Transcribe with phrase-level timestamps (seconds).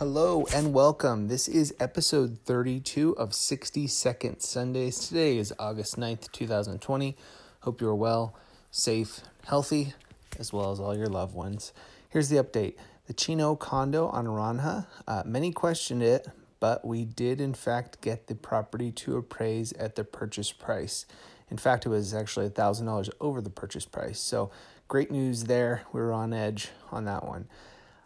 [0.00, 1.28] Hello and welcome.
[1.28, 4.98] This is episode 32 of 60 Second Sundays.
[4.98, 7.18] Today is August 9th, 2020.
[7.60, 8.34] Hope you're well,
[8.70, 9.92] safe, healthy,
[10.38, 11.74] as well as all your loved ones.
[12.08, 12.76] Here's the update
[13.08, 14.86] the Chino condo on Aranja.
[15.06, 16.26] Uh, many questioned it,
[16.60, 21.04] but we did in fact get the property to appraise at the purchase price.
[21.50, 24.18] In fact, it was actually $1,000 over the purchase price.
[24.18, 24.50] So,
[24.88, 25.82] great news there.
[25.92, 27.48] We were on edge on that one.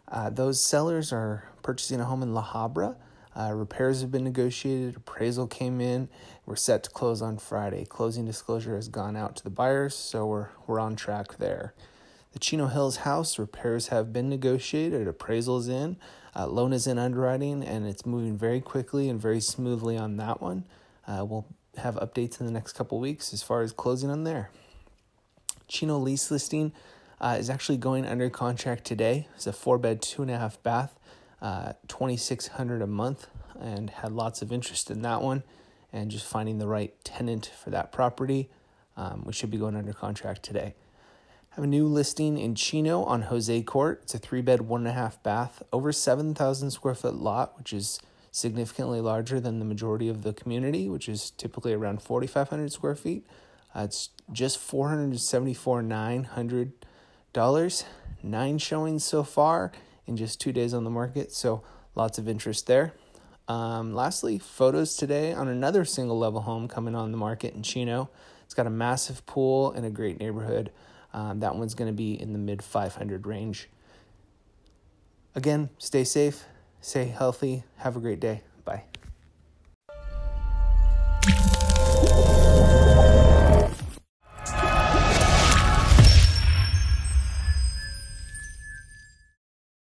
[0.07, 2.95] Uh, those sellers are purchasing a home in La Habra.
[3.35, 6.07] Uh, repairs have been negotiated, appraisal came in.
[6.45, 7.85] We're set to close on Friday.
[7.85, 11.73] Closing disclosure has gone out to the buyers, so we're, we're on track there.
[12.33, 15.97] The Chino Hills house repairs have been negotiated, appraisal is in,
[16.35, 20.43] uh, loan is in underwriting, and it's moving very quickly and very smoothly on that
[20.43, 20.65] one.
[21.07, 21.47] Uh, we'll
[21.77, 24.51] have updates in the next couple weeks as far as closing on there.
[25.67, 26.73] Chino lease listing
[27.19, 29.27] uh, is actually going under contract today.
[29.33, 30.99] It's a four bed, two and a half bath,
[31.41, 33.27] uh, twenty six hundred a month,
[33.59, 35.43] and had lots of interest in that one.
[35.93, 38.49] And just finding the right tenant for that property,
[38.97, 40.75] um, we should be going under contract today.
[41.51, 44.01] Have a new listing in Chino on Jose Court.
[44.03, 47.57] It's a three bed, one and a half bath, over seven thousand square foot lot,
[47.57, 47.99] which is
[48.35, 53.25] significantly larger than the majority of the community, which is typically around 4,500 square feet.
[53.73, 56.73] Uh, it's just 474 900
[57.31, 57.85] dollars.
[58.21, 59.71] Nine showings so far
[60.07, 61.63] in just two days on the market, so
[61.95, 62.93] lots of interest there.
[63.47, 68.09] Um, lastly, photos today on another single level home coming on the market in Chino.
[68.43, 70.71] It's got a massive pool and a great neighborhood.
[71.13, 73.69] Um, that one's going to be in the mid 500 range.
[75.35, 76.45] Again, stay safe,
[76.81, 78.41] stay healthy, have a great day.
[78.63, 78.83] Bye.